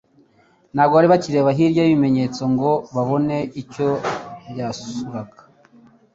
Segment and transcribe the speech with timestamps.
[0.73, 3.87] Ntabwo bari bakireba hirya y'ibimenyetso ngo babone icyo
[4.51, 5.41] byasuraga.